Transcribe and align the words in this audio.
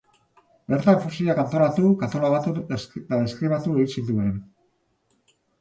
Bertan 0.71 0.95
fosilak 1.03 1.41
antolatu, 1.43 1.91
katalogatu 2.03 2.55
eta 2.73 2.81
deskribatu 3.13 3.79
egiten 3.85 4.11
zituen. 4.11 4.37